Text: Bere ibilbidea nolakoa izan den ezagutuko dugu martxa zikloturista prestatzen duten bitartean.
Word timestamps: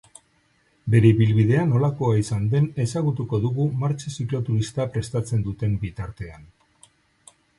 Bere 0.93 1.09
ibilbidea 1.15 1.65
nolakoa 1.73 2.13
izan 2.21 2.47
den 2.53 2.65
ezagutuko 2.85 3.41
dugu 3.45 3.67
martxa 3.85 4.13
zikloturista 4.15 4.89
prestatzen 4.95 5.47
duten 5.49 5.79
bitartean. 5.85 6.49